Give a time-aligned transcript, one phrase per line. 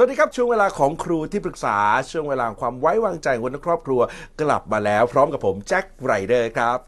[0.00, 1.76] สวัสดีครับช่วงเวลาของครูที่ปรึกษา
[2.10, 4.00] ช่วงเวลาความไว้วางใจคนในครอบครัว
[4.42, 6.78] กลับมาแล้วพร้อมกับผมแจ็คไรเดอร์ครับ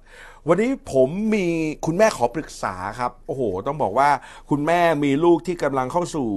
[0.49, 1.47] วันนี้ผมมี
[1.87, 4.11] คุณแม่ขอปรึกษาครับ โอ้โห ต้องบอกว่า
[4.51, 6.31] คุณแม่มีลูกที่กำลังเข้าสู่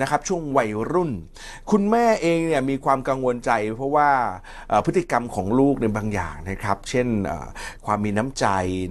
[0.00, 1.10] นะครับช่วงวัยรุ่น
[1.70, 4.08] คุณแม่เองเนี่ยมีความกังวลใจ เพราะว่า
[4.86, 7.06] พฤติกรรมของลูกในบางอย่างนะครับ เช่น
[7.86, 8.46] ความมีน้ำใจ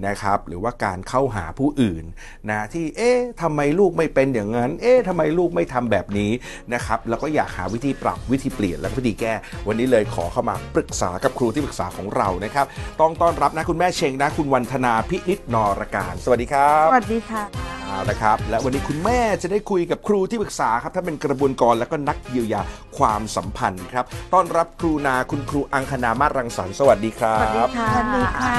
[0.08, 2.04] นะครับ หรือว่าการเข้าหาผู้อื่น
[2.50, 6.30] นะที่เอ๊ะทำไมลูกไม่เป็นอย่างนั้น เอ๊ะทำไมลูกไม่ทำแบบนี้
[6.74, 9.32] นะครับ แล้วก็อยากหาวิธีปรับวิธีเปลี่ยนและวิธีแก้
[9.66, 12.66] วันนี้เลยขอเข้ามาปรึกษากับครูที่ปรึกษาของเรานะครับ
[13.00, 17.42] ต้องต้อนรับนะคุณแม่เชงนะคุณวันธนาพินิจนรการ สวัสดีครับสวัสดีค่ะ
[17.84, 22.62] เอาละครับ และวันนี้คุณแม่จะได้คุยกับครูที่ปรึกษาครับถ้าเป็นกระบวนกรและก็นักเยียวยา
[22.98, 28.58] ความสัมพันธ์ครับต้อนรับครูนาคุณครูอังคณามาศรังสรรค์สวัสดีครับสวัสดีค่ะสวัสดีค่ะ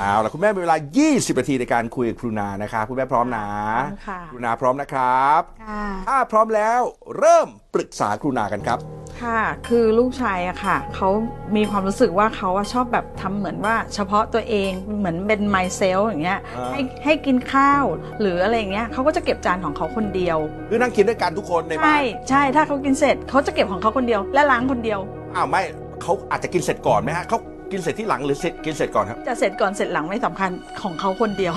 [0.00, 0.76] เอาละคุณแม่มีเวลา
[1.08, 6.80] 20นาทีในการคุยกับครูนานะครับคุณแม่พร้อมนะพร้อมค่ะครูนาพร้อมนะครับค่ะถ้าพร้อมแล้ว
[7.18, 8.78] เริ่มปรึกษาครูนากันครับ
[9.22, 11.08] ค่ะ คือลูกชายอะค่ะ เขา
[11.56, 17.84] มีความรู้สึกว่าเขาอะชอบแบบทำเหมือนว่าเฉพาะตัวเองเหมือนเป็นไมเซลอย่างเงี้ยอ่า ให้ให้กินข้าว
[18.20, 25.00] หรืออะไรอย่างเงี้ยเขาก็จะเก็บจานของเขาคนเดียว คือนั่งกินด้วยกันทุกคนในบ้าใช่นใช่ถ้าเขากินเสร็จเขาจะเก็บของเขาคนเดียว และล้างคนเดียว
[25.36, 25.62] อ้าวไม่
[26.02, 27.38] เขาอาจจะกินเสร็จก่อนไหมฮะเขา
[27.72, 30.50] กินเสร็จที่หลังหรือเสร็จกินเสร็จก่อนครับ จะเสร็จก่อนเสร็จหลังไม่สำคัญ
[30.82, 31.54] ของเขาคนเดียว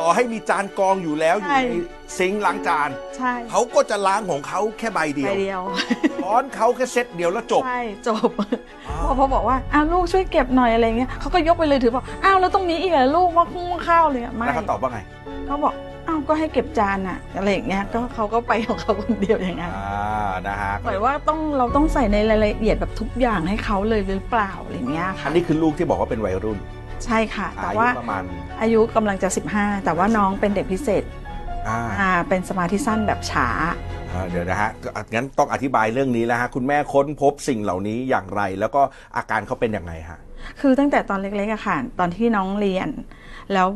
[0.00, 1.74] ต่อให้มีจานกองอยู่แล้วอยู่ใช่ ใน
[2.18, 5.62] ซิงค์ล้างจาน ใช่เขาก็จะล้างของเขาแค่ใบเดีไปยวเดียว
[6.22, 8.28] ช้อนเขาแค่เซตเดียวแล้วจบ ใช่จบ
[9.06, 14.98] พอพอบอกว่าอ้าวลูกช่วยเก็บหน่อยอะไรเงี้ยเขาก็ยกไปเลยถือบอกอ้าวแล้วตรงนี้อีกเหรอลูกว่าคุ้งข้าวเลยอะไม่แล้วเขาตอบว่าไง
[15.46, 15.74] เขาบอก
[16.08, 26.58] อ้าวก็ให้เก็บจานอะอะไรอย่างเงี้ยก็เขาก็ไปของเขาคนเดียวอย่างนั้นอ่านะฮะหมายว่าต้องเราต้องใส่ในรายละเอียดแบบทุกอย่างให้เขาเลยหรือเปล่าอะไรเงี้ยอัค่ะนนี้คือลูกที่บอกว่าเป็นวัยรุ่น
[27.04, 28.22] ใช่ค่ะ แต่อายุว่าประมาณ
[28.60, 31.04] อายุกำลังจะ 15 แต่ว่าน้องเป็นเด็กพิเศษ
[31.68, 33.48] อ่า อ่าเป็นสมาธิสั้นแบบช้า
[34.12, 38.82] อ่าเดี๋ยวนะฮะก็งั้นต้องอธิบายเรื่องนี้แล้วฮะ คุณแม่ค้นพบสิ่งเหล่านี้อย่างไร แล้วก็
[39.16, 40.18] อาการเขาเป็นยังไงฮะ
[40.60, 42.88] คือตั้งแต่ตอนเล็กๆอะค่ะ ตอนที่น้องเรียน
[43.52, 43.68] แล้ว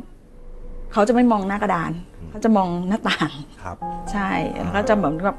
[0.93, 1.93] เขาจะไม่มองหน้ากระดาน
[2.31, 3.31] เขาจะมองหน้าต่าง
[3.63, 3.77] ครับ
[4.13, 5.37] ใช่แล้วก็จะเหมือนกับ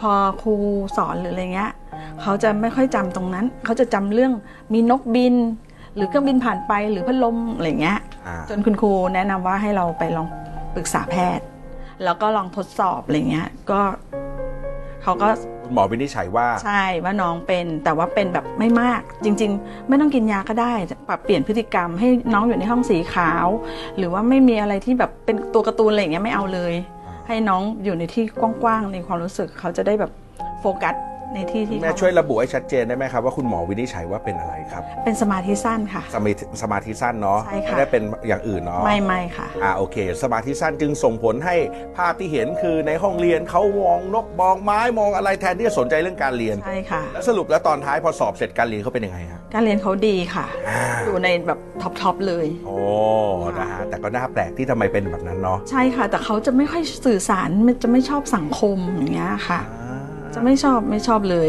[0.00, 0.12] พอ
[0.42, 0.54] ครู
[0.96, 1.72] สอนหรืออะไรเงี้ย
[2.22, 4.32] เขาจะไม่ค่อยจำตรงนั้น เขาจะจำเรื่อง
[4.72, 5.34] มีนกบิน
[5.98, 10.26] หรือเครื่องบินผ่านไปหรือพัดลมอะไรเงี้ยอ่าจนคุณครูแนะนำว่าให้เราไปลอง
[10.74, 11.44] ปรึกษาแพทย์
[12.04, 13.80] แล้วก็ลองทดสอบอะไรเงี้ยก็
[15.02, 15.28] เขาก็
[15.64, 20.74] คุณหมอวินิจฉัยว่า ใช่ว่าน้องเป็นแต่ว่าเป็นแบบไม่มาก จริง ๆ ไม่ต้องกินยาก็ได้
[21.08, 23.46] ปรับเปลี่ยนพฤติกรรมให้น้องอยู่ในห้องสีขาว
[23.96, 26.74] หรือว่าไม่มีอะไรที่แบบเป็นตัวการ์ตูนอะไรอย่างเงี้ยไม่เอาเลย
[27.06, 28.24] อ่าให้น้องอยู่ในที่
[28.62, 30.12] กว้างๆในความรู้สึกเขาจะได้แบบ
[30.60, 30.94] โฟกัส
[31.34, 41.56] ในที่คุที่ณแม่เขาช่วยระบุให้ชัดเจนได้ไหมครับว่าคุณหมอวินิจฉัยว่าเป็นอะไรครับ เป็นสมาธิสั้นค่ะ สมาธิสมาธิสั้นเนาะใช่ค่ะ ไม่ได้เป็นอย่างอื่นเนาะ ไม่ไม่ค่ะ อ่าโอเค สมาธิสั้นจึงส่งผลให้
[41.96, 52.76] ภาพที่เห็นคือในห้องเรียนเขามองนกมองไม้มองอะไรแทนที่จะสนใจเรื่องการเรียน ใช่ค่ะ แล้วสรุปแล้วตอนท้ายพอสอบเสร็จการเรียนเขาเป็นยังไงฮะการเรียนเขาดีค่ะ อ่าอยู่ในแบบท็อปๆเลย โอ้
[53.58, 59.60] นะฮะแต่ก็น่าแปลกที่ทำไมเป็นแบบนั้นเนาะใช่ค่ะ แต่เขาจะไม่ค่อยสื่อสารมันจะไม่ชอบสังคมอย่างเงี้ยค่ะ
[60.38, 61.48] จะไม่ชอบไม่ชอบเลย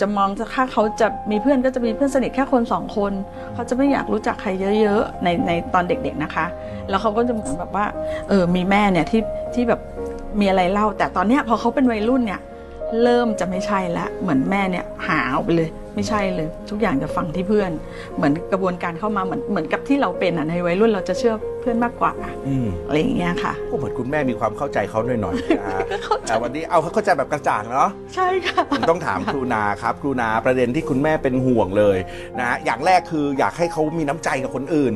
[0.00, 3.12] จะมองจะถ้าเขาจะมีเพื่อนก็จะมีเพื่อนสนิทแค่คนสองคน
[3.54, 4.50] เขาจะไม่อยากรู้จักใคร
[4.80, 6.46] เยอะๆในในตอนเด็กๆนะคะ
[6.88, 7.86] แล้วเขาก็จะเหมือนแบบว่า
[8.28, 9.22] เออมีแม่เนี่ยที่
[9.54, 9.80] ที่แบบ
[10.40, 12.40] มีอะไรเล่า แต่ตอนเนี้ยพอเขาเป็นวัยรุ่นเนี่ย
[13.02, 17.70] เริ่มจะไม่ใช่ละเหมือนแม่เนี่ยหาเอาไปเลย ไม่ใช่เลย ทุกอย่างจะฟังที่เพื่อน
[18.16, 22.12] เหมือนกระบวนการเข้ามาเหมือนเหมือนกับที่เราเป็นอะในวัยรุ่นเราจะเชื่อเพื่อนมากกว่า
[22.46, 25.84] อืมอะไรอย่างเงี้ยค่ะก็เหมือนคุณแม่มีความเข้าใจเขาหน่อยๆนะฮะ
[26.28, 31.98] แต่วันนี้เอาเข้าใจแบบกระจ่างเนาะใช่ค่ะผมต้องถามครูนาครับครูนาประเด็นที่คุณแม่เป็นห่วงเลย
[32.38, 34.94] นะฮะอย่างแรกคืออยากให้เขามีน้ำใจกับคนอื่น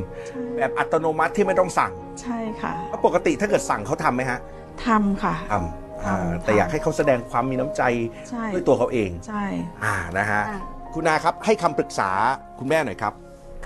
[0.56, 1.92] แบบอัตโนมัติที่ไม่ต้องสั่ง
[2.22, 4.38] ใช่ค่ะแล้วปกติถ้าเกิดสั่งเขาทำไหมฮะ
[4.86, 7.82] ทำค่ะทำอ่าทำแต่อยากให้เขาแสดงความมีน้ำใจ
[8.30, 9.44] ใช่ด้วยตัวเขาเอง ใช่
[9.84, 10.42] อ่า นะฮะ
[10.90, 12.10] ค่ะคุณนาครับให้คำปรึกษา
[12.58, 13.14] คุณแม่หน่อยครับ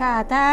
[0.00, 0.47] ค่ะถ้า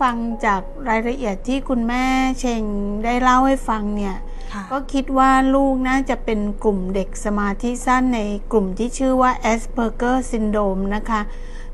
[0.00, 2.04] ฟังจากรายละเอียดที่คุณแม่
[2.40, 2.62] เชง
[3.04, 4.16] ได้เล่าให้ฟังเนี่ย
[4.52, 8.20] ค่ะก็คิดว่าลูกน่าจะเป็นกลุ่มเด็กสมาธิสั้นใน
[8.52, 11.20] กลุ่มที่ชื่อว่า Asperger Syndrome นะคะ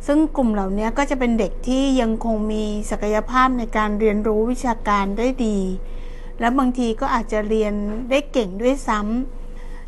[0.07, 5.59] ซึ่งกลุ่มเหล่านี้ก็จะเป็นเด็กที่ยังคงมีศักยภาพในการเรียนรู้วิชาการได้ดี
[6.41, 7.75] และบางทีก็อาจจะเรียน
[8.11, 9.44] ได้เก่งด้วยซ้ำ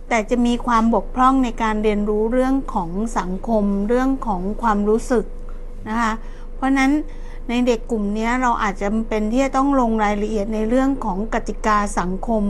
[0.08, 5.24] แต่จะมีความบกพร่องในการเรียนรู้เรื่องของสังคม เรื่องของความรู้สึก
[5.88, 6.12] นะคะ
[6.54, 6.92] เพราะฉะนั้น
[7.48, 12.44] ในเด็กกลุ่มนี้เราอาจจะเป็นที่จะต้องลงรายละเอียดในเรื่องของกติกาสังคม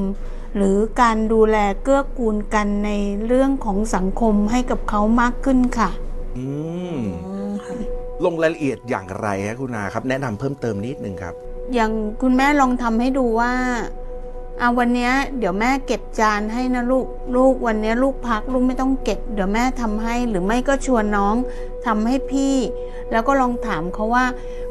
[0.57, 2.91] หรือการดูแลเกื้อกูลกันใน
[3.27, 5.91] เรื่องของสังคมให้กับเขามากขึ้นค่ะ
[6.39, 6.47] อื
[6.97, 6.99] ม
[8.25, 11.35] ลงรายละเอียดอย่างไรฮะคุณนาครับ แนะนำเพิ่มเติมนิดนึงครับ
[11.75, 11.93] อย่าง
[12.23, 13.53] คุณแม่ลองทำให้ดูว่า
[14.61, 17.07] อะวันนี้เดี๋ยวแม่เก็บจานให้นะลูก
[17.37, 21.35] ลูกวันนี้ลูกพักลูกไม่ต้องเก็บ เดี๋ยวแม่ทำให้หรือไม่ก็ชวนน้อง
[21.87, 22.57] ทำให้พี่
[23.11, 24.25] แล้วก็ลองถามเขาว่า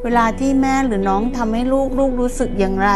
[0.04, 2.92] เวลาที่แม่หรือน้องทำให้ลูกลูกรู้สึกอย่างไร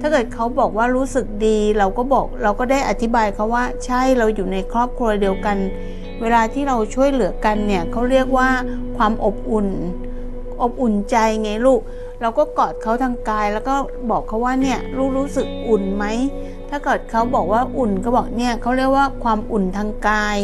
[0.00, 5.56] ถ้าเกิดเขาบอกว่ารู้สึกดี เราก็บอกเราก็ได้อธิบายเขาว่า ใช่เราอยู่ในครอบครัวเดียวกัน
[6.20, 8.48] เวลาที่เราช่วยเหลือกันเนี่ยเขาเรียกว่า
[8.96, 9.68] ความอบอุ่น
[10.62, 11.80] อบอุ่นใจไงลูก
[12.22, 13.74] เราก็กอดเขาทางกาย แล้วก็
[14.10, 16.04] บอกเขาว่าเนี่ยลูกรู้สึกอุ่นไหม
[16.70, 20.38] ถ้าเกิดเขาบอกว่าอุ่นก็บอกเนี่ยเขาเรียกว่าความอุ่นทางกาย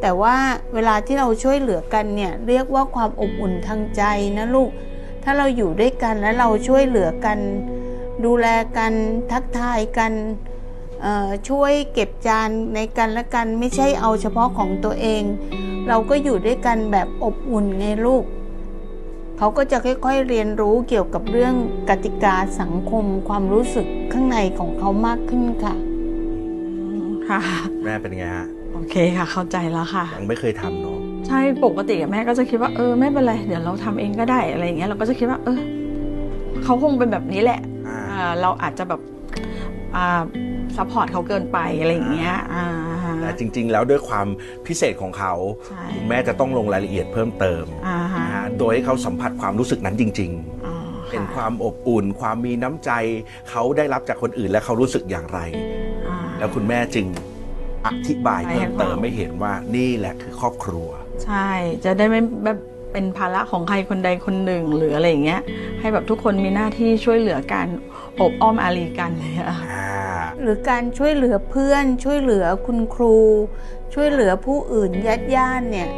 [0.00, 0.36] แต่ว่า
[0.74, 4.02] เวลาที่เราช่วยเหลือกันเนี่ยเรียกว่าความอบอุ่นทางใจ
[4.38, 4.70] นะลูก
[5.24, 7.38] ถ้าเราอยู่ด้วยกันแล้วเราช่วยเหลือกัน
[8.24, 8.92] ดูแลกัน
[9.32, 10.12] ทักทายกัน
[11.48, 15.22] ช่วยเก็บจานในกันและกันไม่ใช่เอาเฉพาะของตัวเอง
[15.88, 18.24] เราก็อยู่ด้วยกันแบบอบอุ่นไงลูก
[19.38, 21.54] เขาก็จะค่อยๆเรียนรู้เกี่ยวกับเรื่อง
[21.90, 25.74] กติกาสังคมความรู้สึกข้างในของเขามากขึ้นค่ะ
[27.28, 27.40] ค่ะ
[27.84, 35.60] แม่เป็นไงฮะโอเคค่ะ เข้าใจแล้วค่ะ ยังไม่เคยทำเนาะใช่ปกติอะแม่ก็จะคิดว่าเออไม่เป็นไรเดี๋ยวเราทำเองก็ได้อะไรอย่างเงี้ยเราก็จะคิดว่า เออ
[36.64, 39.00] เขาคงเป็นแบบนี้แหละอ่า อ่าเราอาจจะแบบ
[39.96, 40.22] อ่า
[40.76, 42.64] support เขาเกินไปอะไรอย่างเงี้ยอ่า
[43.20, 44.26] แต่จริง ๆ แล้วด้วยความ
[44.66, 45.34] พิเศษของเขา
[45.68, 48.27] ใช่ คุณแม่จะต้องลงรายละเอียดเพิ่มเติม อ่าฮะนะฮะ
[48.58, 50.74] โดยให้เขาสัมผัสความรู้สึกนั้นจริงๆอ๋อ
[51.10, 52.90] เป็นะความอบอุ่น ความมีน้ำใจ
[53.50, 55.38] เขาได้รับจากคนอื่นและเขารู้สึกอย่างไร
[56.08, 57.06] อ่าแล้วคุณแม่จึง
[57.86, 60.88] อธิบายใช่เพิ่มเติมค่ะไม่เห็นว่านี่แหละคือครอบครัว
[61.24, 61.50] ใช่
[61.84, 62.58] จะได้ไม่แบบ
[62.92, 65.40] เป็นภาระของใครคนใดคนหนึ่งหรืออะไรอย่างเงี้ย
[65.80, 67.66] ให้แบบทุกคนมีหน้าที่ช่วยเหลือกัน
[68.20, 69.86] อบอ้อมอารีกันเลยอะอ่า
[70.42, 73.16] หรือการช่วยเหลือเพื่อน ช่วยเหลือคุณครู
[73.94, 75.88] ช่วยเหลือผู้อื่นญาติญาติๆเนี่ย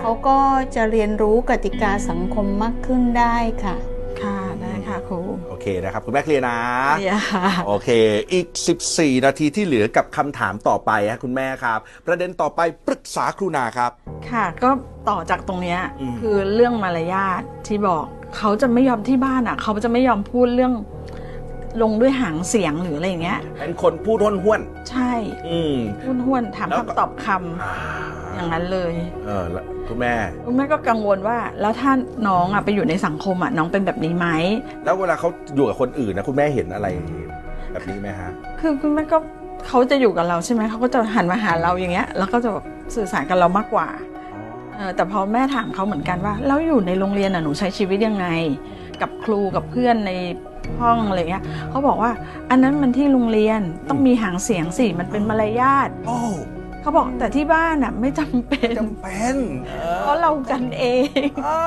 [0.00, 0.38] เขาก็
[0.74, 3.76] จะเรียนรู้กติกาสังคมมากขึ้นได้ค่ะ
[4.20, 6.58] ค่ะได้ค่ะครูโอเคนะครับ คุณแม่เคลียร์นะ
[7.00, 7.88] เดียวค่ะ โอเค
[8.32, 8.46] อีก
[8.86, 13.90] 14 นาทีที่เหลือกับคำถามต่อไปฮะคุณแม่ครับ ประเด็นต่อไปปรึกษาครูนาครับ
[14.30, 14.70] ค่ะ ก็
[15.08, 18.04] ต่อจากตรงเนี้ยอืม คือเรื่องมารยาทที่บอก
[18.36, 20.74] เขาจะไม่ยอมที่บ้านอะ เขาจะไม่ยอมพูดเรื่อง
[21.82, 24.60] ลงด้วยหางเสียงหรืออะไรอย่างเงี้ย เป็นคนพูดห้วนห้วน
[24.90, 27.74] ใช่ ๆอืมพูดห้วนถามแล้วก็ คำตอบคำอ่า
[28.38, 28.92] อย่างนั้นเลย
[29.26, 30.12] เออแล้วคุณแม่
[30.46, 31.92] คุณแม่ก็กังวลว่า แล้วถ้า
[32.28, 34.26] น้องอะไปอยู่ในสังคมอะน้องเป็นแบบนี้ไหม
[34.84, 36.88] แล้วเวลาเขาอยู่กับคนอื่นนะคุณแม่เห็นอะไร
[37.72, 38.30] แบบนี้ไหมฮะ
[38.60, 39.18] คือคุณแม่ก็
[39.68, 42.64] เขาจะอยู่กับเราใช่ไหมเขาก็จะหันมาหาเราอย่างเงี้ย แล้วก็จะแบบ
[42.94, 43.88] สื่อสารกับเรามากกว่า
[44.76, 48.26] เออแต่พอแม่ถามเขาเหมือนกันว่า แล้วอยู่ในโรงเรียนอะหนูใช้ชีวิตยังไง
[49.00, 50.12] กับครูกับเพื่อนใน
[50.80, 52.10] ห้องอะไรเงี้ยเขาบอกว่า
[52.50, 56.18] อันนั้นมันที่โรงเรียนต้องมีหางเสียงสิมันเป็นมารยาทโอ้
[56.88, 59.36] เขาบอกแต่ที่บ้านอะไม่จำเป็นจำเป็น
[59.68, 60.84] เออเพราะเรากันเอ
[61.26, 61.62] งอ่า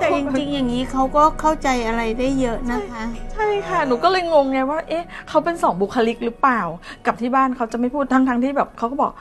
[0.00, 3.02] แต่จริงๆอย่างนี้เขาก็เข้าใจอะไรได้เยอะนะคะ
[3.32, 6.62] ใช่ค่ะ หนูก็เลยงงไงว่า เอ๊ะ เขาเป็นสองบุคลิกหรือเปล่า
[7.06, 9.12] กับที่บ้านเขาจะไม่พูดทั้งทั้งๆที่แบบเขาก็บอก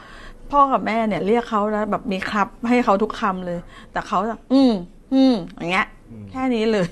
[0.52, 3.60] พ่อกับแม่เนี่ยเรียกเขาแล้วแบบมีครับให้เขาทุกคำเลย
[3.92, 4.74] แต่เขาจะอืม
[5.14, 5.88] อืมอย่างเงี้ย
[6.32, 6.90] แค่นี้เลย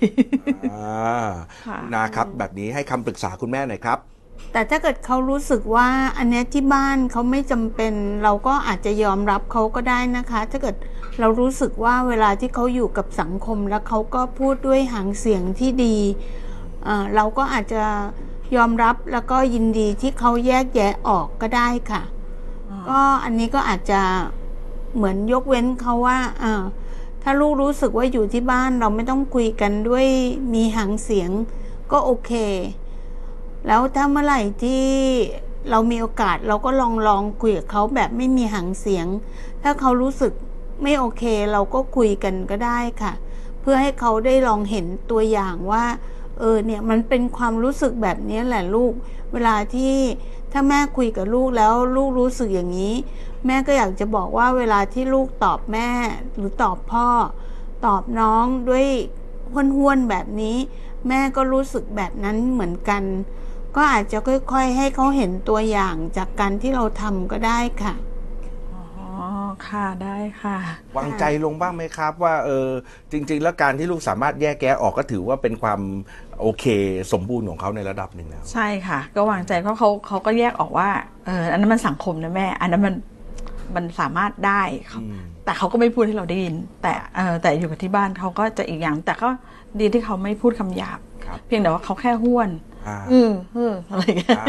[0.71, 1.25] อ่า
[1.67, 3.99] ค่ะ นะครับ แบบนี้ให้คำปรึกษาคุณแม่หน่อยครับ
[4.51, 10.75] แต่ถ้าเกิดเขารู้สึกว่าอันเนี้ยที่บ้านเขาไม่จำเป็น เราก็อาจจะยอมรับเขาก็ได้นะคะ ถ้าเกิด
[11.19, 15.97] เรารู้สึกว่าเวลาที่เขาอยู่กับสังคมแล้วเขาก็พูดด้วยหางเสียงที่ดี
[16.83, 17.83] เอ่อเราก็อาจจะ
[18.55, 22.01] ยอมรับแล้วก็ยินดีที่เขาแยกแยะออกก็ได้ค่ะ
[22.89, 24.01] ก็อันนี้ก็อาจจะ
[24.95, 26.63] เหมือนยกเว้นเขาว่าอ่า
[27.23, 30.05] ถ้าลูกรู้สึกว่าอยู่ที่บ้านเราไม่ต้องคุยกันด้วย
[30.53, 31.29] มีหางเสียง
[31.91, 32.31] ก็โอเค
[33.67, 34.83] แล้วถ้าเมื่อไหร่ที่
[35.69, 39.07] เรามีโอกาสเราก็ลองลองคุยกับเขาแบบไม่มีหางเสียง
[39.63, 40.33] ถ้าเขารู้สึก
[40.83, 43.13] ไม่โอเค เราก็คุยกันก็ได้ค่ะ
[43.61, 45.85] เพื่อให้เขาได้ลองเห็นตัวอย่างว่า
[46.39, 48.93] เออเนี่ยมันเป็นความรู้สึกแบบนี้แหละลูก
[49.33, 49.95] เวลาที่
[50.51, 52.93] ถ้าแม่คุยกับลูกแล้วลูกรู้สึกอย่างนี้
[53.45, 55.89] แม่ก็อยากจะบอกว่าเวลาที่ลูกตอบแม่
[56.35, 57.07] หรือตอบพ่อ
[57.85, 58.87] ตอบน้องด้วย
[59.53, 60.57] ห้วนๆแบบนี้
[61.07, 63.03] แม่ก็รู้สึกแบบนั้นเหมือนกัน
[63.75, 67.93] ก็อาจจะค่อย ๆ ให้เขาเห็นตัวอย่างจากการที่เราทำก็ได้ค่ะ
[68.73, 68.83] อ๋อ
[69.67, 70.57] ค่ะได้ค่ะ
[70.97, 72.67] วางใจลงบ้างไหมครับ ว่าเออ
[73.11, 75.79] จริง ๆ แล้วการที่ลูกสามารถแยกแยะออกก็ถือว่าเป็นความ
[76.41, 76.65] โอเค
[77.13, 80.89] สมบูรณ์ของเขาในระดับหนึ่งแล้วใช่ค่ะ ก็วางใจเพราะเขาเขาก็แยกออกว่า
[81.25, 82.95] เอออันนั้นมันสังคมนะแม่ อันนั้นมัน
[83.75, 89.29] มันสามารถได้เขาอืมแต่เขาก็ไม่พูดให้เราได้ยิน แต่เออแต่อยู่กับที่บ้านเขาก็จะอีกอย่าง แต่ก็
[89.79, 92.49] ดีที่เขาไม่พูดคำหยาบครับเพียงแต่ว่าเขาแค่ห้วน
[92.87, 94.45] อ่าอือเอออะไรอย่างเงี้ยอ่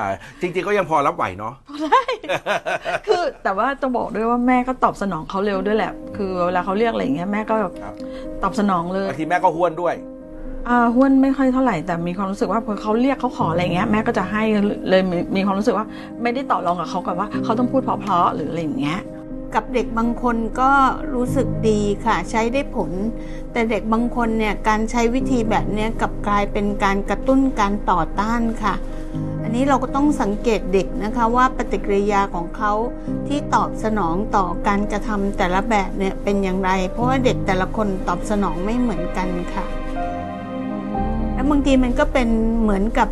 [0.00, 0.04] า
[0.40, 1.54] จริง ๆ ก็ยังพอรับไหวเนาะ
[3.06, 7.94] คือแต่ว่าจะบอกด้วยว่าแม่ก็ตอบสนองเขาเร็วด้วยแหละ คือเวลาเขาเรียกอะไรอย่างเงี้ยแม่ก็แบบครับ
[8.42, 9.94] ตอบสนองเลยบางทีแม่ก็ห้วนด้วย
[10.68, 14.42] อ่าห้วนไม่ค่อยเท่าไหร่แต่มีความรู้สึกว่าพอเขาเรียกเขาขออะไรเงี้ยแม่ก็จะให้
[14.88, 15.86] เลยมีมีความรู้สึกว่า
[16.22, 18.98] ไม่ได้ต่อรองกับเขากับว่าเขาต้องพูดเพราะๆหรืออะไรอย่างเงี้ย
[19.54, 20.70] กับเด็กบางคนก็
[21.14, 22.90] รู้สึกดีค่ะ ใช้ได้ผล
[23.52, 28.74] แต่เด็กบางคนเนี่ยการใช้วิธีแบบนี้กับกลายเป็นการกระตุ้นการต่อต้านค่ะ
[29.42, 32.72] อันนี้เราก็ต้องสังเกตเด็กนะคะว่าปฏิกิริยาของเขา
[33.28, 39.64] ที่ตอบสนองต่อการกระทำแต่ละแบบเนี่ยเป็นอย่างไร เพราะว่าเด็กแต่ละคนตอบสนองไม่เหมือนกันค่ะ
[41.34, 42.28] แล้วบางทีมันก็เป็น
[42.60, 43.08] เหมือนกับ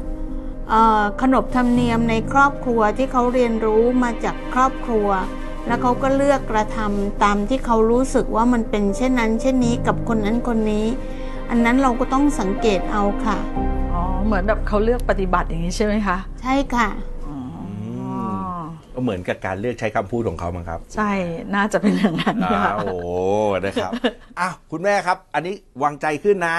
[1.22, 5.08] ขนบธรรมเนียมในครอบครัวที่เขาเรียนรู้มาจากครอบครัว
[5.68, 10.86] แล้วเขาก็เลือกกระทำตามที่เขารู้สึกว่ามันเป็นเช่นนั้น เช่นนี้กับคนนั้นคนนี้
[11.50, 13.38] อันนั้นเราก็ต้องสังเกตเอาค่ะ
[13.94, 16.88] อ๋อเหมือนแบบเขาเลือกปฏิบัติอย่างนี้ใช่ไหมคะ ใช่ค่ะ
[17.28, 17.38] อ๋อ
[18.94, 21.10] ก็เหมือนกับการเลือกใช้คำพูดของเขามั้งครับ ใช่
[21.54, 22.96] น่าจะเป็นอย่างนั้นอ่าค่ะโอ้โห
[23.64, 23.92] นะครับ
[24.40, 26.58] อ้าวคุณแม่ครับ อันนี้วางใจขึ้นนะ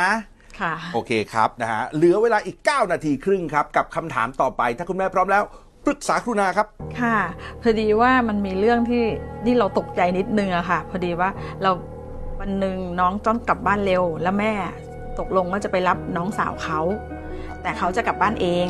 [0.60, 6.68] ค่ะโอเคครับนะฮะเหลือเวลาอีก 9 นาทีครึ่งครับ กับคำถามต่อไป ถ้าคุณแม่พร้อมแล้วป รึกษาครูนาครับ
[7.02, 7.18] ค่ะ
[7.62, 9.04] พอดีว่ามันมีเรื่องที่
[9.46, 11.30] ที่เราตกใจนิดนึงอะค่ะ พอดีว่า
[11.62, 11.72] เรา
[12.40, 14.54] วันหนึ่งน้องต้องกลับบ้านเร็ว แล้วแม่
[15.20, 16.80] ตกลงว่าจะไปรับน้องสาวเขา
[17.62, 18.68] แต่เขาจะกลับบ้านเอง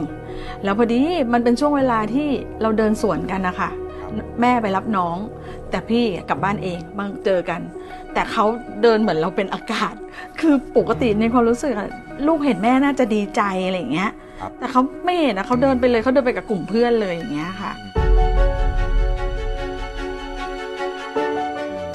[0.64, 1.02] แล้วพอดี
[1.34, 2.28] มันเป็นช่วงเวลาที่
[2.62, 3.70] เราเดินสวนกันนะคะ
[4.42, 5.18] แม่ไปรับน้อง
[5.70, 7.62] แต่พี่กลับบ้านเองมาเจอกัน
[8.14, 8.46] แต่เขา
[8.82, 9.94] เดินเหมือนเราเป็นอากาศ
[10.40, 11.90] คือปกติในความรู้สึกอะ
[12.28, 14.12] ลูกเห็นแม่น่าจะดีใจอะไรอย่างเงี้ย
[14.42, 17.72] ครับแต่เขาไม่เห็นนะเขาเดินไปเลยเขาเดินไปกับกลุ่มเพื่อนเลยอย่างเงี้ยค่ะ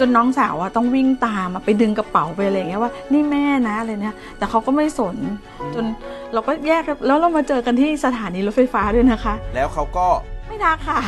[0.01, 5.17] จนน้องสาวอะต้องวิ่งตามอะไปดึงกระเป๋าไปอะไรอย่างเงี้ยว่า นี่แม่นะอะไรเนี่ยแต่เขาก็ไม่สน
[5.75, 5.85] จน
[6.33, 10.07] เราก็แยกกันแล้วเรามาเจอกันที่สถานีรถไฟฟ้าด้วยนะคะ แล้วเขาก็
[10.55, 11.01] ไม่ทักค่ะ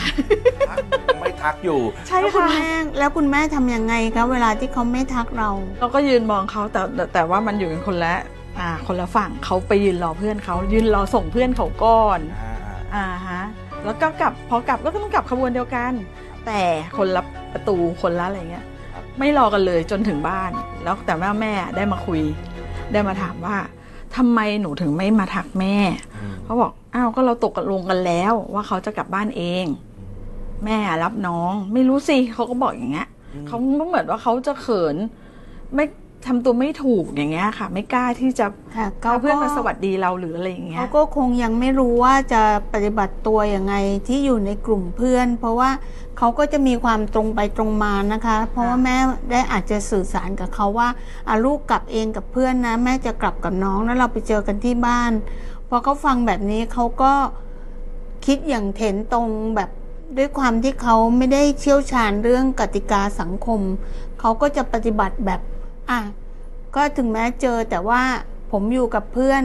[0.69, 0.79] ทัก
[1.21, 5.49] ไม่ทักอยู่ ใช่แล้วคุณค่ะ แม่แล้วคุณแม่ทำยังไงคะเวลาที่เขาไม่ทักเรา
[5.81, 8.15] เราก็ยืนมองเขาแต่แต่แต่ว่ามันอยู่กันคนละ
[8.59, 12.55] อ่าคนละฝั่งเขาไปยืนรอเพื่อนเขายืนรอส่งเพื่อนเขาก่อนอ่า
[12.95, 13.43] อ่าฮะ
[13.85, 15.93] แล้วก็กลับพอกลับก็ต้องกลับขบวนเดียวกัน
[16.47, 16.61] แต่
[16.97, 17.23] คนละ
[17.53, 20.51] ประตูคนละอะไรเงี้ยครับไม่รอกันเลยจนถึงบ้าน
[20.83, 22.21] แล้วแต่ว่าแม่ได้มาคุย
[22.93, 23.57] ได้มาถามว่า
[24.17, 26.06] ทำไมหนูถึงไม่มาทักแม่อืม
[26.45, 29.65] เขาบอกอ้าวก็เราตกลงกันแล้ว ว่าเขาจะกลับบ้านเอง
[30.65, 33.09] แม่รับน้อง ไม่รู้สิเขาก็บอกอย่างเงี้ย
[33.47, 34.97] เขาก็เหมือนว่าเขาจะเขิน
[35.75, 35.85] ไม่
[36.27, 38.47] ทำตัวไม่ถูกอย่างเงี้ยค่ะ ไม่กล้าที่จะ
[38.77, 42.43] ค่ะเอาเพื่อนมาก็สวัสดีเราหรืออะไรอย่างเงี้เขายก็คงยังไม่รู้ว่าจะ
[42.73, 43.75] ปฏิบัติตัวยังไง
[44.09, 45.71] ที่อยู่ในกลุ่มเพื่อน เพราะว่า
[46.19, 48.97] เขาก็จะมีความตรงไปตรงมานะคะ เพราะว่าแม่
[49.31, 50.89] ได้อาจจะสื่อสารกับเขาว่า
[51.29, 55.13] อาลูกกลับเองกับเพื่อนนะ แม่จะกลับกับน้องแล้วเราไปเจอกันที่บ้าน
[55.69, 57.13] พอเขาฟังแบบนี้เขาก็
[58.27, 59.71] คิดอย่างเถนตรงแบบ
[60.17, 63.61] ด้วยความที่เขาไม่ได้เชี่ยวชาญเรื่องกติกาสังคม
[64.21, 65.41] เขาก็จะปฏิบัติแบบ
[65.91, 66.01] อะ
[66.75, 68.03] ก็ถึงแม้เจอแต่ว่า
[68.53, 69.45] ผมอยู่กับเพื่อน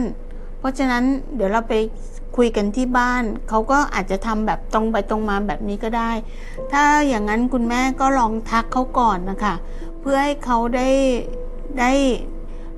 [0.58, 1.74] เพราะฉะนั้นเดี๋ยวเราไป
[2.36, 6.10] คุยกันที่บ้าน เขาก็อาจจะทำแบบตรงไปตรงมาแบบนี้ก็ได้
[6.72, 9.54] ถ้าอย่างนั้นคุณแม่ก็ลองทักเขาก่อนนะคะ
[10.00, 10.88] เพื่อให้เขาได้
[11.80, 11.92] ได้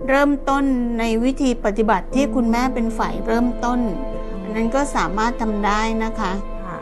[0.09, 0.65] เริ่มต้น
[0.99, 3.81] ในวิธีปฏิบัติที่คุณแม่เป็นฝ่ายเริ่มต้น
[4.43, 6.33] อันนั้นก็สามารถทำได้นะคะ
[6.67, 6.79] ค่ะ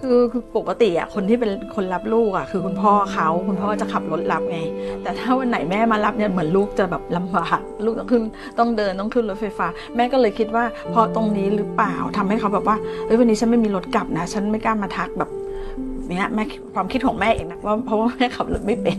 [0.00, 4.58] คือคือปกติอะคนที่เป็นคนรับลูกอะคือคุณพ่อเขาคุณพ่อจะขับรถรับไง
[5.02, 8.22] แต่ถ้าวันไหนแม่มารับเนี่ยเหมือนลูกจะแบบลำบากลูกต้องขึ้น
[8.58, 12.76] ต้องเดินต้องขึ้นรถไฟฟ้า แม่ก็เลยคิดว่าเพอตรงนี้หรือเปล่าทำให้เขาแบบว่า
[13.06, 15.30] เอ้ยวันนี้ฉันไม่มีรถกลับนะ ฉันไม่กล้ามาทักแบบ
[16.10, 18.98] เนี้ยแม่ความคิดของแม่เองนะว่าเพราะว่าแม่ขับรถไม่เป็น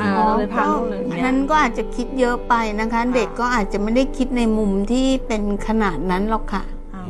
[0.00, 6.62] อ่าเราเลยพาลูกเลยอันเนี่ยนั้นก็อาจจะคิดเยอะไปนะคะ เด็กก็อาจจะไม่ได้คิดในมุมที่เป็นขนาดนั้นหรอกค่ะ
[6.94, 7.04] อ๋อ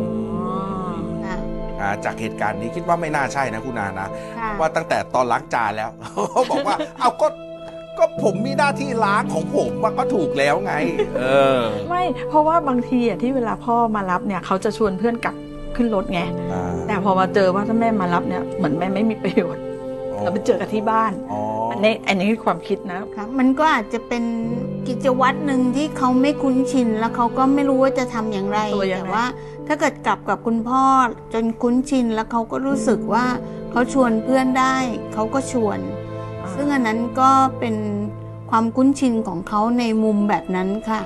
[1.25, 1.37] ค่ะ
[1.81, 5.91] อ่าจากเหตุการณ์นี้คิดว่าไม่น่าใช่นะคุณนานะค่ะว่าตั้งแต่ตอนล้างจานแล้ว
[6.33, 7.27] เขาบอกว่าเอาก็
[7.99, 10.75] ก็ผมมีหน้าที่ล้างของผมมันก็ถูกแล้วไง
[11.19, 11.25] เอ
[11.59, 15.35] อ ไม่เพราะว่าบางทีอะที่เวลาพ่อมารับเนี่ย เขาจะชวนเพื่อนกลับ
[15.77, 16.21] ขึ้นรถไง
[16.53, 19.63] อ่าแต่พอมาเจอว่าถ้าแม่มารับเนี่ยเหมือนแม่ไม่มีประโยชน์
[20.23, 21.41] เราไปเจอกันที่บ้านอ๋อ
[21.71, 24.25] อันนี้อันนี้คือความคิดนะค่ะมันก็อาจจะเป็น
[24.89, 29.25] กิจวัตรหนึ่งที่เขาไม่คุ้นชิน แล้วเขาก็ไม่รู้ว่าจะทำอย่างไรตัวยังไงแต่ว่า
[29.67, 30.83] ถ้าเกิดกลับกับคุณพ่อ
[31.35, 33.27] จนคุ้นชินแล้วเขาก็รู้สึกว่า
[33.71, 34.77] เขาชวนเพื่อนได้
[35.15, 35.79] เขาก็ชวน
[36.55, 37.77] ซึ่งอันนั้นก็เป็น
[38.51, 41.01] ความคุ้นชินของเขาในมุมแบบนั้นค่ะ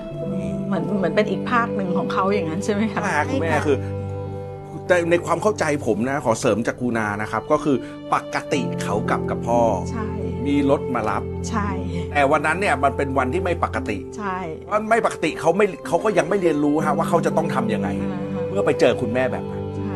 [0.66, 3.76] เหมือนเหมือนเป็นอีกภาคหนึ่งของเขาอย่างนั้นใช่ไหมคะมากคุณแม่ใช่ค่ะคือ
[4.90, 7.76] แต่ในความเข้าใจผมนะขอเสริมจากครูนานะครับ ก็คือ
[8.14, 10.06] ปกติเขากลับกับพ่อ ใช่
[10.46, 11.68] มีรถมารับ ใช่
[12.14, 19.94] แต่วันนั้นเนี่ยมันเป็นวันที่ไม่ปกติใช่เพราะไม่ปกติเขาไม่เขาก็ยังไม่เรียนรู้ฮะว่าเขาจะต้องทำยังไง อ่าฮะเมื่อไปเจอคุณแม่แบบนั้นใช่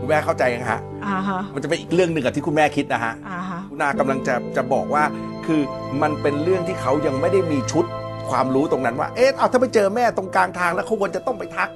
[0.00, 5.04] คุณแม่เข้าใจยังฮะ อ่าฮะมันจะเป็นอีกเรื่องหนึ่งกับที่คุณแม่คิดนะฮะ อ่าฮะคุณนากำลังจะจะบอกว่า
[5.46, 5.60] คือ
[6.02, 7.84] มันเป็นเรื่องที่เขายังไม่ได้มีชุด
[8.30, 11.68] ความรู้ตรงนั้นว่า เอ๊ะเอาถ้าไปเจอแม่ตรงกลางทางแล้วเขาควรจะต้องไปทัก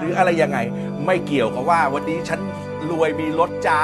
[0.00, 0.58] หรืออะไรยังไง
[1.06, 2.40] ไม่เกี่ยวกับว่าวันนี้ฉัน
[2.90, 3.82] รวยมีรถจ้า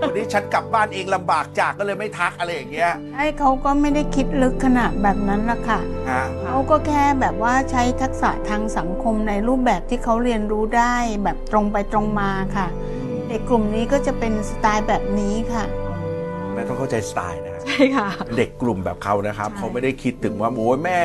[0.00, 12.66] วันนี้ฉันกลับบ้านเองลำบากจากก็เลยไม่ทักอะไรอย่างเงี้ยไอ้เขาก็ไม่ได้คิดลึกขนาดแบบนั้นละค่ะฮะเขาก็แค่แบบว่าใช้ทักษะทางสังคมในรูปแบบที่เขาเรียนรู้ได้แบบตรงไปตรงมาค่ะ
[13.28, 15.64] เด็กกลุ่มนี้ก็จะเป็นสไตล์แบบนี้ค่ะ
[16.52, 21.00] แม่ต้องเข้าใจสไตล์นะฮะใช่ค่ะ เด็กกลุ่มแบบเขานะครับใช่เขาไม่ได้คิดถึงว่าโอ้ยแม่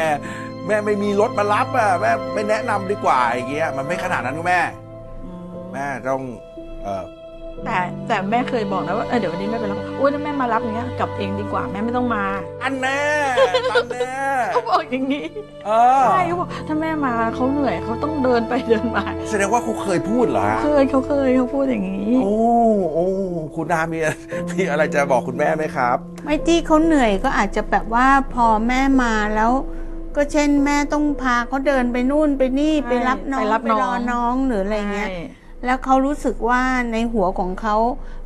[0.68, 4.62] แม่ไม่มีรถมารับอะแม่ไม่แนะนำดีกว่าอย่างเงี้ยมันไม่ขนาดนั้นคุณแม่
[5.24, 6.22] อืมแม่ต้อง
[6.84, 7.06] เออ
[7.66, 12.24] แต่แต่แม่เคยบอกนะว่าเออเดี๋ยววันนี้แม่ไปรับอุ้ยถ้าแม่มารับอย่างเงี้ยกลับเองดีกว่าแม่ไม่ต้องมา
[12.64, 13.02] อันแน่
[13.72, 14.14] อันแน่
[14.54, 15.26] เขาบอกอย่างนี้
[15.66, 22.34] เออใช่เขาบอกถ้าแม่มาเขาเหนื่อยเขาต้องเดินไปเดินมาแสดงว่าเขาเคยพูดเหรอฮะเคยเขาเคยเขาพูดอย่างนี้ โอ้
[22.94, 23.06] โอ้
[23.56, 24.00] คุณนามี
[24.52, 29.52] มีอะไรจะบอกคุณแม่ไหมครับ ไม่ที่เขาเหนื่อยก็อาจจะแบบว่าพอแม่มาแล้ว
[30.16, 35.20] ก็เช่นแม่ต้องพาเขาเดินไปนู่นไปนี่ใช่ไปรับน้องไปรับไปน้อง รอน้องหรืออะไรเงี้ย ใช่
[35.66, 36.62] แล้วเขารู้สึกว่า
[36.92, 37.76] ในหัวของเขา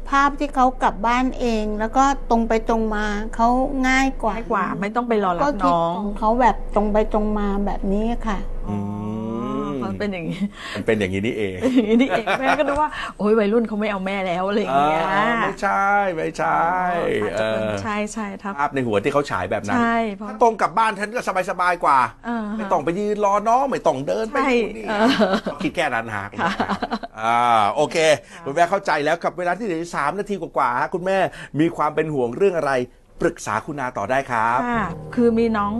[0.10, 3.48] ภาพที่เขากลับบ้านเอง แล้วก็ตรงไปตรงมาเขา
[3.88, 8.38] ง่ายกว่าง่ายกว่าไม่ต้องไปรอรัก็บคิดน้องของเขาแบบตรงไปตรงมาแบบนี้ค่ะ
[8.70, 8.78] อื
[9.43, 9.43] ม
[9.94, 10.40] มันเป็นอย่างนี้
[10.76, 16.58] มันเป็นอย่างนี้นี่เองอย่างนี้นี่เองแม่ก็นึกว่าโอ้ยวัยรุ่นเขาไม่เอาแม่แล้วอะไรอย่างเงี้ยอ่าไม่ใช่ไม่ใช่
[17.24, 25.08] อาจจะเป็นเออใช่ใช่ครับภาพในหัวที่เขาฉายแบบนั้นใช่เพราะถ้าตรงกลับบ้านฉันก็สบายๆกว่าเออไม่ต้องไปยืนรอน้องไม่ต้องเดินไปใช่นู่นนี่เออ
[25.44, 26.68] เขาคิดแค่นั้นฮะคุณค่ะแม่
[27.22, 27.98] อ่าโอเค
[28.46, 31.18] คุณแม่เข้าใจแล้วกับเวลาที่เหลืออกสามนาทีกว่าๆฮะคุณแม่
[31.60, 32.72] มีความเป็นห่วงเรื่องอะไร
[33.22, 34.86] ปรึกษาคุณนาต่อได้ครับค่ะ
[35.16, 35.74] คือมีน้อง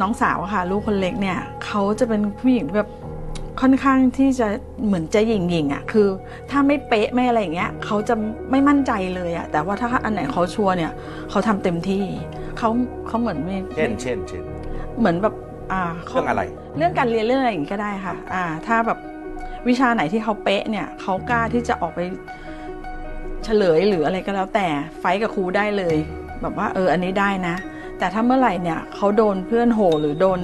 [0.00, 2.88] น้องสาวอะค่ะ ลูกคนเล็กเนี่ยเขาจะเป็นผู้หญิงแบบ
[3.60, 4.48] ค่อนข้างที่จะ
[4.86, 6.08] เหมือนจะหยิ่งหยิงๆอะคือ
[6.50, 8.14] ถ้าไม่เป๊ะไม่อะไรอย่างเงี้ยเขาจะ
[8.50, 10.92] ไม่มั่นใจเลยอะแต่ว่าถ้าอันไหนเขาชัวร์เนี่ย
[11.30, 12.04] เขาทำเต็มที่
[12.58, 12.68] เขา
[13.06, 14.44] เขาเหมือนมีเช่นเช่นเช่น
[14.98, 15.34] เหมือนแบบ
[15.72, 16.42] อ่าขาเรื่องอะไร
[16.76, 18.98] เรื่องการเรียนเรื่องอะไรอย่างงี้ก็ได้ค่ะ อ่า ถ้าแบบ
[19.68, 22.00] วิชาไหนที่เขาเป๊ะเนี่ยเขากล้าที่จะออกไป
[23.44, 24.66] เฉลยหรืออะไรก็แล้วแต่
[24.98, 25.96] ไฟท์กับครูได้เลย
[26.42, 27.56] แบบว่าเอออันนี้ได้นะ
[27.98, 30.40] แต่ถ้าเมื่อไหร่เนี่ยเขาโดนเพื่อนโหหรือโดน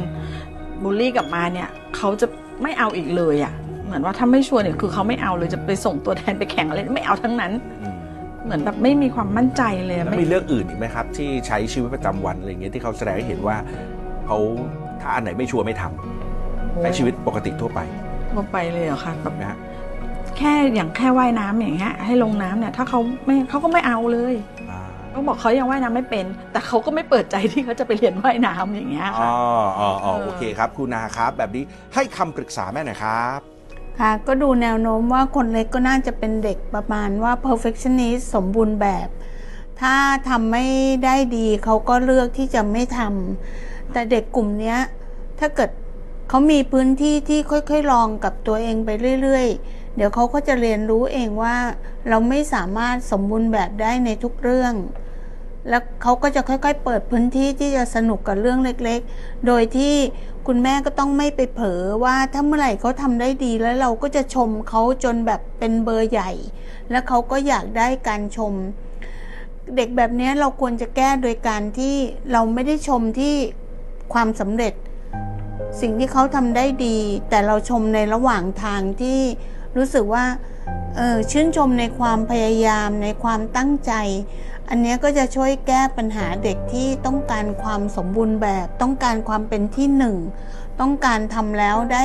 [0.82, 2.26] บูลลี่กลับมาเนี่ยเขาจะ
[2.62, 3.52] ไม่เอาอีกเลยอะ่ะ
[3.86, 7.96] เหมือนว่าถ้าไม่ชัวร์เนี่ยคือเขาไม่เอาเลยจะไปส่งตัวแทนไปแข่งอะไรไม่เอาทั้งนั้นอืม
[8.44, 13.56] เหมือนแบบไม่มีความมั่นใจเลยแล้วไม่มีเรื่องอื่นอีกไหมครับ ที่ใช้ชีวิตประจำวันอะไรอย่างเงี้ยที่เขาแสดงให้เห็นว่า
[14.26, 14.38] เขา
[15.00, 17.80] ถ้าอันไหนไม่ชัวร์ไม่ทำใช้ชีวิตปกติทั่วไป
[18.36, 19.58] ก็ไปเลยเหรอคะแบบนะฮะ
[20.38, 24.34] แค่อย่างแค่ว่ายน้ำอย่างเงี้ยให้ลงน้ำเนี่ยถ้าเขาไม่เขาก็ไม่เอาเลย
[24.70, 29.32] อ่าเขาบอกเขายังว่ายน้ำไม่เป็น แต่เขาก็ไม่เปิดใจที่เขาจะไปเรียนว่ายน้ำอย่างเงี้ยอ๋ค่ะอ
[29.80, 30.11] อ๋ออ๋อ
[30.42, 33.40] เออโอเคครับคุณนาครับ แบบนี้ให้คำปรึกษาแม่หน่อยครับ
[34.00, 39.08] ค่ะก็ดูแนวโน้มว่าคนเล็กก็น่าจะเป็นเด็กประมาณว่า perfectionist สมบูรณ์แบบ
[39.80, 39.94] ถ้า
[40.28, 40.66] ทำไม่
[41.04, 44.76] ได้ดีเขาก็เลือกที่จะไม่ทำแต่เด็กกลุ่มนี้
[45.38, 45.70] ถ้าเกิด
[46.28, 48.90] เขามีพื้นที่ที่ค่อยๆลองกับตัวเองไป
[49.22, 51.56] เรื่อยๆ เดี๋ยวเขาก็จะเรียนรู้เองว่า
[52.08, 54.74] เราไม่สามารถสมบูรณ์แบบได้ในทุกเรื่อง
[55.68, 59.94] แล้วเขาก็จะค่อยๆ เปิดพื้นที่ที่จะสนุกกับเรื่องเล็กๆ โดยที่
[60.46, 66.30] คุณแม่ก็ต้องไม่ไปเผลอว่าถ้าเมื่อไหร่เขาทำได้ดีแล้วเราก็จะชมเขาจนแบบเป็นเบอร์ใหญ่
[66.90, 68.52] แล้วเขาก็อยากได้การชม
[69.76, 71.94] เด็กแบบนี้เราควรจะแก้โดยการที่
[72.32, 73.34] เราไม่ได้ชมที่
[74.12, 74.74] ความสำเร็จ
[75.80, 76.98] สิ่งที่เขาทำได้ดี
[77.30, 79.20] แต่เราชมในระหว่างทางที่
[79.76, 80.24] รู้สึกว่า
[80.96, 83.92] เออชื่นชมในความพยายามในความตั้งใจ
[84.74, 90.16] อันนี้ก็จะช่วยแก้ปัญหาเด็กที่ต้องการความสมบูรณ์แบบ ต้องการความเป็นที่หนึ่ง
[90.80, 92.04] ต้องการทำแล้วได้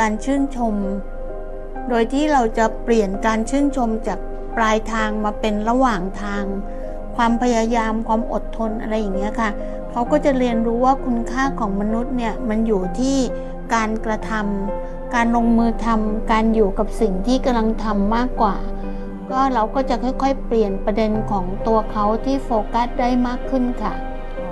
[0.00, 0.74] การชื่นชม
[1.88, 4.18] โดยที่เราจะเปลี่ยนการชื่นชมจาก
[4.56, 6.44] ปลายทางมาเป็นระหว่างทาง
[7.16, 9.50] ความพยายามความอดทนอะไรอย่างเงี้ยค่ะ
[9.90, 13.16] เขาก็จะเรียนรู้ว่าคุณค่าของมนุษย์เนี่ยมันอยู่ที่
[13.74, 18.56] การกระทำการลงมือทำการอยู่กับสิ่งที่กำลังทำมากกว่า
[19.30, 23.94] ก็เราก็จะค่อยๆ เปลี่ยนประเด็นของตัวเขาที่โฟกัสได้มากขึ้นค่ะ
[24.38, 24.50] อ๋อ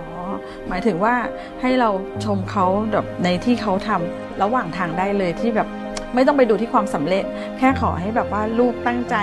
[0.69, 1.15] หมายถึงว่า
[1.61, 1.91] ให้เรา
[2.25, 5.69] ชมเขาแบบในที่เขาทำระหว่างทางได้เลยที่แบบ
[6.15, 7.25] ไม่ต้องไปดูที่ความสำเร็จ
[7.59, 9.17] แค่ขอให้แบบว่าลูกตั้งใจ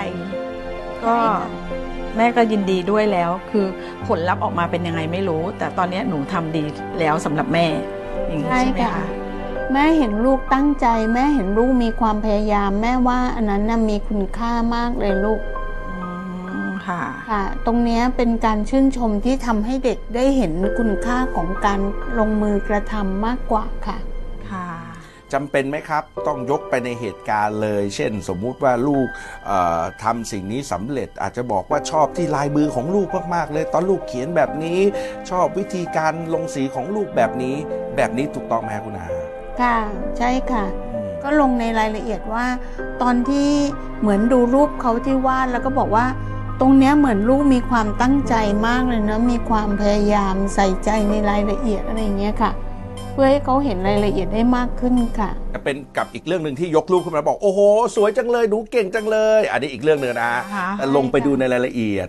[1.04, 1.50] ก็ใช่ค่ะ
[2.16, 3.66] แม่ก็ยินดีด้วยแล้ว คือ
[4.06, 6.64] ผลลัพธ์ออกมาเป็นยังไงไม่รู้ แต่ตอนเนี้ยหนูทำดี
[7.00, 7.66] แล้วสำหรับแม่
[8.28, 9.21] อย่างนี้ใช่ใช่ไหมค่ะคะ
[9.72, 15.40] แม่เห็นลูกตั้งใจ แม่เห็นลูกมีความพยายาม แม่ว่าอันนั้นน่ะมีคุณค่ามากเลยลูก
[15.88, 15.96] อื
[16.66, 21.80] มค่ะค่ะ ตรงเนี้ยเป็นการชื่นชมที่ทำให้เด็กได้เห็นคุณค่าของการ
[22.18, 23.98] ลงมือกระทำมากกว่าค่ะ
[24.50, 24.68] ค่ะ
[25.32, 29.06] จำเป็นไหมครับต้องยกไปในเหตุการณ์เลย เช่น สมมุติว่าลูก
[29.46, 34.80] เอ่อทำสิ่งนี้สำเร็จอาจจะบอกว่าชอบที่ลายมือของลูกมากๆ เลย ตอนลูกเขียนแบบนี้
[35.30, 37.56] ชอบวิธีการลงสีของลูกแบบนี้
[37.96, 39.21] แบบนี้ถูกต้องไหมครับคุณอา
[39.60, 39.76] ค่ะ
[40.18, 42.46] ใช่ค่ะอืมก็ลงในรายละเอียดว่า
[43.02, 43.50] ตอนที่
[44.00, 46.06] เหมือนดูรูปเขาที่วาดแล้วก็บอกว่า
[46.60, 48.34] ตรงเนี้ยเหมือนลูกมีความตั้งใจ
[48.66, 52.50] มากเลยนะมีความพยายามใส่ใจในรายละเอียดอะไรอย่างเงี้ยค่ะ
[53.12, 55.30] เพื่อให้เขาเห็นรายละเอียดได้มากขึ้นค่ะ
[55.64, 57.60] เป็นกับอีกเรื่องหนึ่งที่ยกรูปขึ้นมาบอกโอ้โห
[57.96, 62.08] สวยจังเลยหนูเก่งจังเลย อันนี้อีกเรื่องหนึ่งนะอ่าฮะแต่ลงไปดูในรายละเอียด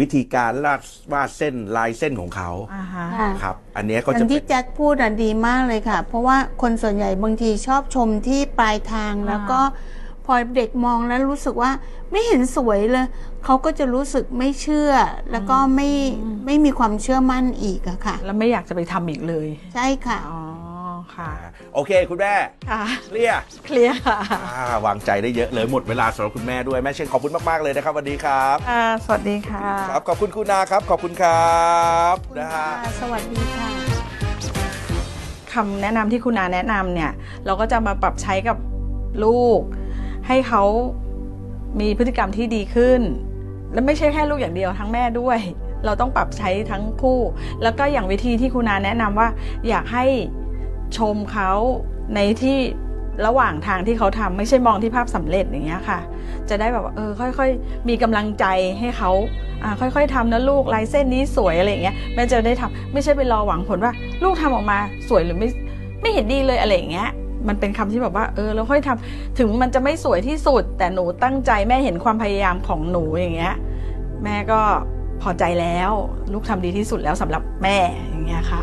[0.00, 0.80] วิธีการลาด
[1.12, 9.60] วาดเส้นลายเส้นของเขาอ่าฮะ ค่ะ ครับ อันเนี้ยก็อย่าจะงเป็ที่น แจ็คพูดอะดีมากเลยค่ะ เพราะว่าคนส่วนใหญ่บางทีชอบชมที่ปลายทางแล้วก็
[10.26, 11.70] พอเด็กมองแล้วรู้สึกว่า
[12.10, 13.06] ไม่เห็นสวยเลย
[13.44, 14.92] เขาก็จะรู้สึกไม่เชื่อ
[15.30, 15.88] แล้วก็ไม่
[16.46, 20.40] ไม่มีความเชื่อมั่นอีกอะค่ะ แล้วไม่อยากจะไปทำอีกเลย ใช่ค่ะ อ๋อ
[21.16, 21.30] ค่ะ
[21.74, 22.34] โอเค คุณแม่
[22.70, 24.18] ค่ะเคลียร์เคลียร์ค่ะ
[24.54, 31.62] อ่าวางใจได้เยอะเลยหมดเวลาสำหรับคุณแม่ด้วยแม่เช่นขอบคุณมากๆเลยนะครับวันนี้ครับอ่าสวัสดีค่ะครับขอบคุณคุณนาครับขอบคุณครั
[32.14, 32.66] บนะฮะ
[33.00, 33.68] สวัสดีค่ะ
[35.52, 37.10] คำแนะนำที่คุณอาแนะนำเนี่ย
[37.46, 38.56] เราก็จะมาปรับใช้กับ
[39.24, 39.60] ลูก
[40.26, 40.62] ให้เขา
[41.80, 43.00] มีพฤติกรรมที่ดีขึ้น
[43.72, 45.38] และไม่ใช่แค่ลูกอย่างเดียวทั้งแม่ด้วย
[45.84, 47.20] เราต้องปรับใช้ทั้งคู่
[47.62, 49.28] แล้วก็อย่างวิธีที่คุณอาแนะนำว่า
[49.68, 50.04] อยากให้
[50.98, 51.50] ชมเขา
[52.14, 52.58] ในที่
[53.26, 55.98] ระหว่างทางที่เขาทำไม่ใช่มองที่ภาพสำเร็จอย่างเงี้ยค่ะ
[56.48, 58.44] จะได้แบบเออค่อยๆ มีกำลังใจ
[58.78, 59.10] ให้เขา
[59.80, 63.92] ค่อยๆทำนะลูกลายเส้นนี้สวยอะไรอย่างเงี้ยแม่จะได้ทำไม่ใช่ไปรอหวังผลว่า
[64.24, 64.78] ลูกทำออกมา
[65.08, 65.48] สวยหรือไม่
[66.00, 67.08] ไม่เห็นดีเลยอะไรอย่างเงี้ย
[67.48, 73.54] มันเป็นคำที่แบบว่าเออเราค่อยทำถึงมันจะไม่สวยที่สุด แต่หนูตั้งใจแม่เห็นความพยายามของหนูอย่างเงี้ย
[74.24, 74.60] แม่ก็
[75.22, 75.90] พอใจแล้ว
[76.32, 77.76] ลูกทำดีที่สุดแล้วสำหรับแม่
[78.08, 78.62] อย่างเงี้ยค่ะ